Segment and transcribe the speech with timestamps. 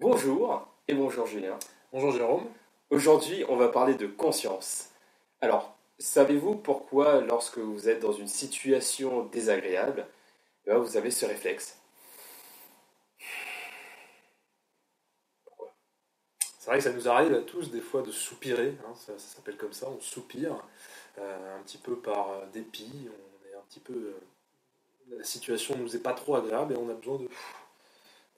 [0.00, 1.58] bonjour et bonjour Julien.
[1.92, 2.46] Bonjour Jérôme.
[2.90, 4.90] Aujourd'hui, on va parler de conscience.
[5.40, 10.06] Alors, savez-vous pourquoi lorsque vous êtes dans une situation désagréable,
[10.66, 11.78] eh ben, vous avez ce réflexe?
[16.58, 19.58] C'est vrai que ça nous arrive à tous des fois de soupirer, hein, ça, s'appelle
[19.58, 20.56] comme ça, on soupire
[21.18, 23.92] euh, un petit peu par euh, dépit, on est un petit peu...
[23.92, 24.20] Euh,
[25.18, 27.28] la situation ne nous est pas trop agréable et on a besoin de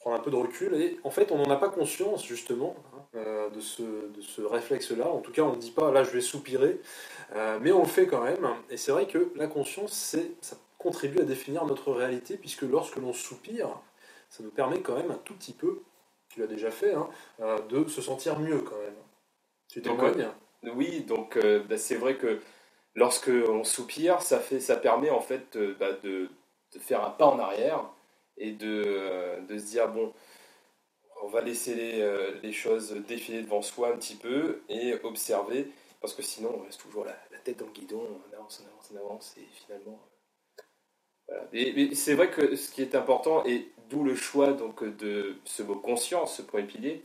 [0.06, 0.74] prendre un peu de recul.
[0.74, 2.76] Et en fait, on n'en a pas conscience justement
[3.14, 5.08] hein, de ce, de ce réflexe-là.
[5.08, 6.80] En tout cas, on ne dit pas là je vais soupirer,
[7.60, 8.46] mais on le fait quand même.
[8.70, 13.12] Et c'est vrai que la conscience, ça contribue à définir notre réalité, puisque lorsque l'on
[13.12, 13.68] soupire,
[14.28, 15.82] ça nous permet quand même un tout petit peu
[16.36, 17.08] tu l'as déjà fait, hein,
[17.40, 18.94] euh, de se sentir mieux quand même.
[19.68, 20.28] Tu témoignes?
[20.74, 22.40] Oui, donc euh, bah, c'est vrai que
[22.94, 26.28] lorsque on soupire, ça, fait, ça permet en fait euh, bah, de,
[26.74, 27.84] de, faire un pas en arrière
[28.38, 30.12] et de, de, se dire bon,
[31.22, 35.68] on va laisser les, les, choses défiler devant soi un petit peu et observer,
[36.00, 38.68] parce que sinon on reste toujours la, la tête dans le guidon, on avance, on
[38.68, 39.98] avance, on avance, et finalement
[41.52, 45.62] et, c'est vrai que ce qui est important, et d'où le choix donc, de ce
[45.62, 47.02] mot conscience, ce premier pilier,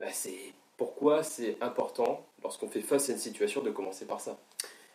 [0.00, 4.38] bah, c'est pourquoi c'est important, lorsqu'on fait face à une situation, de commencer par ça.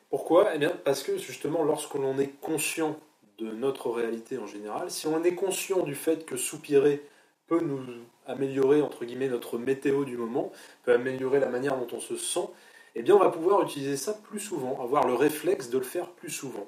[0.09, 0.55] Pourquoi?
[0.55, 2.97] Eh bien, parce que justement, lorsque l'on est conscient
[3.39, 7.03] de notre réalité en général, si on est conscient du fait que soupirer
[7.47, 7.81] peut nous
[8.27, 10.51] améliorer, entre guillemets, notre météo du moment,
[10.83, 12.47] peut améliorer la manière dont on se sent,
[12.95, 16.09] eh bien, on va pouvoir utiliser ça plus souvent, avoir le réflexe de le faire
[16.09, 16.67] plus souvent.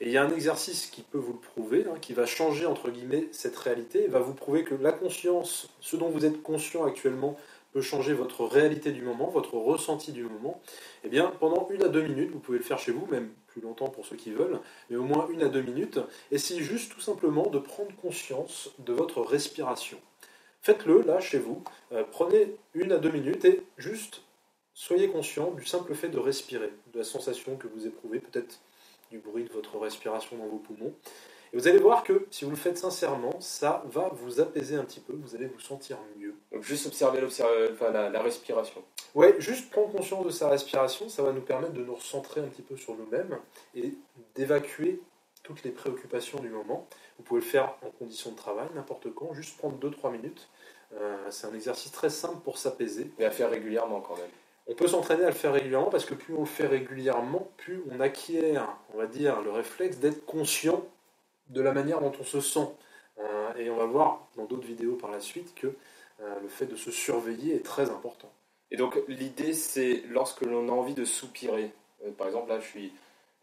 [0.00, 2.64] Et il y a un exercice qui peut vous le prouver, hein, qui va changer
[2.64, 6.42] entre guillemets cette réalité, et va vous prouver que la conscience, ce dont vous êtes
[6.42, 7.36] conscient actuellement,
[7.72, 10.60] peut changer votre réalité du moment, votre ressenti du moment.
[11.04, 13.88] Eh bien, pendant une à deux minutes, vous pouvez le faire chez vous, même longtemps
[13.88, 15.98] pour ceux qui veulent, mais au moins une à deux minutes.
[16.30, 19.98] Essayez juste tout simplement de prendre conscience de votre respiration.
[20.62, 21.62] Faites-le là chez vous.
[21.92, 24.22] Euh, prenez une à deux minutes et juste
[24.74, 28.60] soyez conscient du simple fait de respirer, de la sensation que vous éprouvez, peut-être
[29.10, 30.94] du bruit de votre respiration dans vos poumons.
[31.52, 34.84] Et vous allez voir que si vous le faites sincèrement, ça va vous apaiser un
[34.84, 36.34] petit peu, vous allez vous sentir mieux.
[36.52, 38.82] Donc juste observer enfin, la, respiration.
[39.14, 42.46] Ouais, juste prendre conscience de sa respiration, ça va nous permettre de nous recentrer un
[42.46, 43.36] petit peu sur nous-mêmes
[43.74, 43.94] et
[44.36, 45.00] d'évacuer
[45.42, 46.86] toutes les préoccupations du moment.
[47.18, 50.48] Vous pouvez le faire en condition de travail, n'importe quand, juste prendre 2-3 minutes.
[50.94, 53.10] Euh, c'est un exercice très simple pour s'apaiser.
[53.18, 54.30] Et à faire régulièrement quand même.
[54.68, 57.82] On peut s'entraîner à le faire régulièrement parce que plus on le fait régulièrement, plus
[57.90, 60.84] on acquiert, on va dire, le réflexe d'être conscient
[61.50, 62.68] de la manière dont on se sent.
[63.18, 65.66] Euh, et on va voir dans d'autres vidéos par la suite que
[66.20, 68.30] euh, le fait de se surveiller est très important.
[68.70, 71.72] Et donc l'idée c'est lorsque l'on a envie de soupirer,
[72.04, 72.92] euh, par exemple là je suis,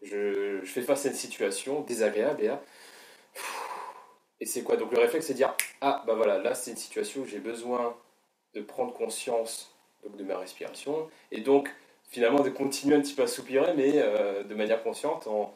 [0.02, 2.50] je, fais face à une situation désagréable et
[4.40, 4.76] et c'est quoi?
[4.76, 7.96] Donc le réflexe c'est dire ah bah voilà là c'est une situation où j'ai besoin
[8.54, 9.74] de prendre conscience
[10.04, 11.74] donc de ma respiration, et donc
[12.08, 15.54] finalement de continuer un petit peu à soupirer, mais de manière consciente, en,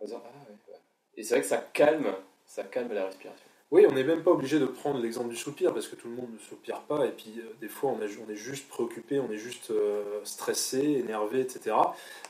[0.00, 0.71] disant ah, ouais,
[1.16, 2.14] Et c'est vrai que ça calme,
[2.46, 3.46] ça calme la respiration.
[3.70, 6.14] Oui, on n'est même pas obligé de prendre l'exemple du soupir parce que tout le
[6.14, 9.38] monde ne soupire pas et puis euh, des fois on, est juste préoccupé, on est
[9.38, 11.76] juste euh, stressé, énervé, etc.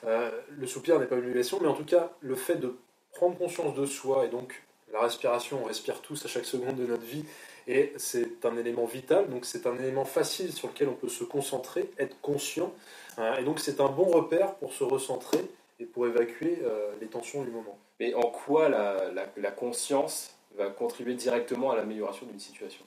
[0.05, 2.77] le soupir n'est pas une obligation, mais en tout cas le fait de
[3.13, 6.87] prendre conscience de soi et donc la respiration, on respire tous à chaque seconde de
[6.87, 7.25] notre vie
[7.67, 11.25] et c'est un élément vital, donc c'est un élément facile sur lequel on peut se
[11.25, 12.73] concentrer, être conscient.
[13.19, 15.41] Hein, et donc c'est un bon repère pour se recentrer
[15.81, 17.79] et pour évacuer euh, les tensions du moment.
[18.03, 22.85] Mais en quoi la, conscience va contribuer directement à l'amélioration d'une situation?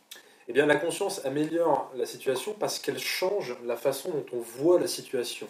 [0.49, 4.77] Eh bien la conscience améliore la situation parce qu'elle change la façon dont on voit
[4.77, 5.47] la situation.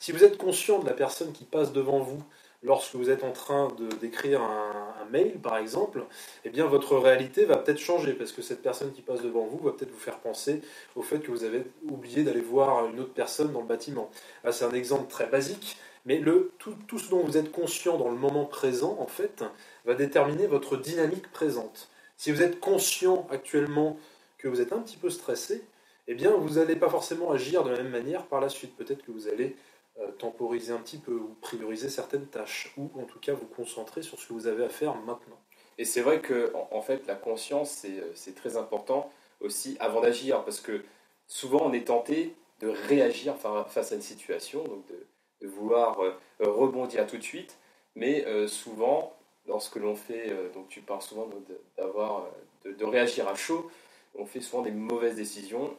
[0.00, 2.22] Si vous êtes conscient de la personne qui passe devant vous,
[2.62, 3.68] lorsque vous êtes en train
[4.02, 6.04] d'écrire un, mail, par exemple,
[6.44, 9.58] eh bien votre réalité va peut-être changer parce que cette personne qui passe devant vous
[9.58, 10.60] va peut-être vous faire penser
[10.94, 14.10] au fait que vous avez oublié d'aller voir une autre personne dans le bâtiment.
[14.50, 18.08] c'est un exemple très basique, mais le, tout, tout, ce dont vous êtes conscient dans
[18.08, 19.44] le moment présent, en fait,
[19.84, 21.90] va déterminer votre dynamique présente.
[22.16, 23.98] Si vous êtes conscient actuellement
[24.38, 25.64] que vous êtes un petit peu stressé,
[26.06, 28.76] eh bien, vous n'allez pas forcément agir de la même manière par la suite.
[28.76, 29.56] Peut-être que vous allez
[29.98, 34.02] euh, temporiser un petit peu ou prioriser certaines tâches ou en tout cas vous concentrer
[34.02, 35.40] sur ce que vous avez à faire maintenant.
[35.78, 39.10] Et c'est vrai que en, fait la conscience c'est euh, très important
[39.40, 40.82] aussi avant d'agir parce que
[41.26, 43.36] souvent on est tenté de réagir
[43.68, 45.06] face à une situation, donc de,
[45.42, 47.58] vouloir euh, rebondir tout de suite,
[47.94, 49.14] mais souvent
[49.46, 51.30] lorsque l'on fait, donc tu parles souvent
[51.78, 52.26] d'avoir
[52.64, 53.70] de, de, réagir à chaud,
[54.18, 55.74] on fait souvent des mauvaises décisions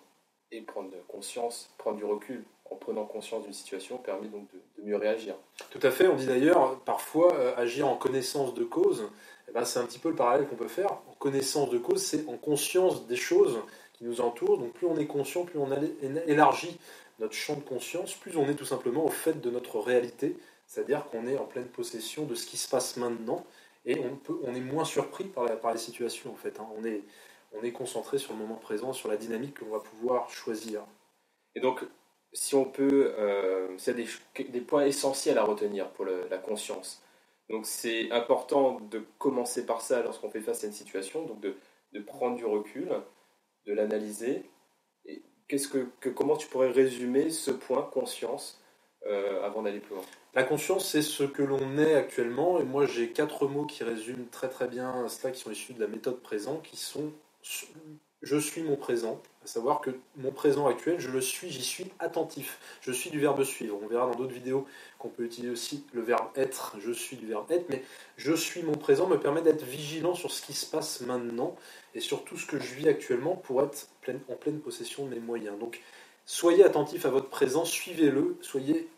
[0.51, 4.95] et prendre conscience, prendre du recul en prenant conscience d'une situation permet donc de, mieux
[4.95, 5.35] réagir.
[5.69, 9.09] Tout à fait, on dit d'ailleurs parfois euh, agir en connaissance de cause,
[9.49, 10.91] eh ben, c'est un petit peu le parallèle qu'on peut faire.
[10.91, 13.59] En connaissance de cause, c'est en conscience des choses
[13.93, 14.57] qui nous entourent.
[14.57, 15.69] Donc plus on est conscient, plus on
[16.27, 16.77] élargit
[17.19, 20.37] notre champ de conscience, plus on est tout simplement au fait de notre réalité,
[20.67, 23.45] c'est-à-dire qu'on est en pleine possession de ce qui se passe maintenant
[23.85, 23.99] et
[24.43, 26.59] on, est moins surpris par, par les situations en fait.
[26.59, 26.67] Hein.
[26.77, 27.03] On, est,
[27.53, 30.83] on est concentré sur le moment présent, sur la dynamique qu'on va pouvoir choisir.
[31.55, 31.83] Et donc,
[32.33, 37.01] si on peut, euh, c'est des, points essentiels à retenir pour la conscience.
[37.49, 41.55] Donc c'est important de commencer par ça lorsqu'on fait face à une situation, donc de
[42.01, 42.89] prendre du recul,
[43.65, 44.43] de l'analyser.
[45.47, 48.61] Qu'est-ce que, comment tu pourrais résumer ce point conscience
[49.05, 50.03] euh, avant d'aller plus loin?
[50.33, 54.27] La conscience, c'est ce que l'on est actuellement, et moi j'ai quatre mots qui résument
[54.29, 57.11] très très bien cela, qui sont issus de la méthode présent, qui sont
[58.23, 61.85] je suis mon présent, à savoir que mon présent actuel, je le suis, j'y suis
[61.99, 62.59] attentif.
[62.81, 63.77] Je suis du verbe suivre.
[63.81, 64.65] On verra dans d'autres vidéos
[64.97, 67.83] qu'on peut utiliser aussi le verbe être, je suis du verbe être, mais
[68.17, 71.55] je suis mon présent me permet d'être vigilant sur ce qui se passe maintenant
[71.93, 73.87] et sur tout ce que je vis actuellement pour être
[74.29, 75.57] en pleine possession de mes moyens.
[75.59, 75.79] Donc
[76.25, 78.89] soyez attentif à votre présent, suivez-le, soyez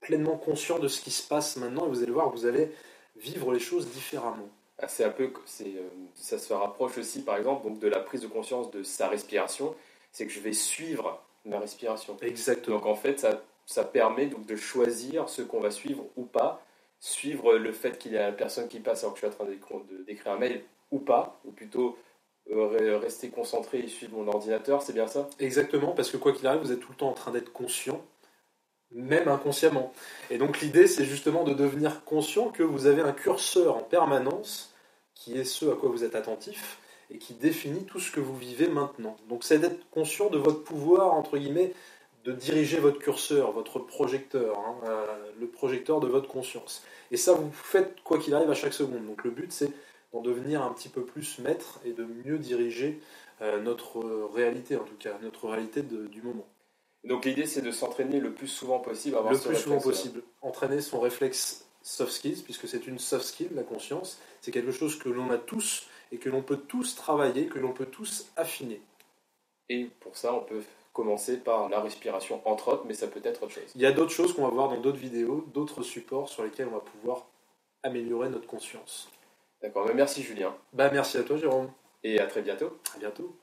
[0.00, 2.70] pleinement conscient de ce qui se passe maintenant et vous allez voir, vous allez
[3.16, 4.48] vivre les choses différemment.
[4.86, 8.28] C'est un peu, euh, ça se rapproche aussi, par exemple, donc de la prise de
[8.28, 9.74] conscience de sa respiration.
[10.12, 12.16] C'est que je vais suivre ma respiration.
[12.22, 12.76] Exactement.
[12.76, 16.62] Donc en fait, ça, ça permet donc de choisir ce qu'on va suivre ou pas.
[17.00, 19.44] Suivre le fait qu'il y a la personne qui passe alors que je suis en
[19.44, 19.52] train
[20.06, 21.96] d'écrire un mail ou pas, ou plutôt
[22.50, 25.28] euh, rester concentré et suivre mon ordinateur, c'est bien ça?
[25.38, 28.02] Exactement, parce que quoi qu'il arrive, vous êtes tout le temps en train d'être conscient
[28.92, 29.92] même inconsciemment.
[30.30, 34.74] Et donc l'idée, c'est justement de devenir conscient que vous avez un curseur en permanence
[35.14, 36.78] qui est ce à quoi vous êtes attentif
[37.10, 39.16] et qui définit tout ce que vous vivez maintenant.
[39.28, 41.72] Donc c'est d'être conscient de votre pouvoir, entre guillemets,
[42.24, 45.06] de diriger votre curseur, votre projecteur, hein, euh,
[45.40, 46.82] le projecteur de votre conscience.
[47.10, 49.06] Et ça, vous faites quoi qu'il arrive à chaque seconde.
[49.06, 49.72] Donc le but, c'est
[50.12, 53.00] d'en devenir un petit peu plus maître et de mieux diriger
[53.40, 54.00] euh, notre
[54.34, 56.46] réalité, en tout cas, notre réalité du moment.
[57.08, 59.16] Donc l'idée c'est de s'entraîner le plus souvent possible.
[59.16, 60.22] Avoir le plus souvent possible.
[60.42, 64.20] Entraîner son réflexe soft skills, puisque c'est une soft skill, la conscience.
[64.40, 67.72] C'est quelque chose que l'on a tous et que l'on peut tous travailler, que l'on
[67.72, 68.80] peut tous affiner.
[69.70, 70.62] Et pour ça, on peut
[70.92, 73.72] commencer par la respiration, entre autres, mais ça peut être autre chose.
[73.74, 76.68] Il y a d'autres choses qu'on va voir dans d'autres vidéos, d'autres supports sur lesquels
[76.68, 77.26] on va pouvoir
[77.82, 79.08] améliorer notre conscience.
[79.62, 80.54] D'accord, merci Julien.
[80.72, 81.70] Bah, merci à toi Jérôme.
[82.02, 82.78] Et à très bientôt.
[82.94, 83.34] À bientôt.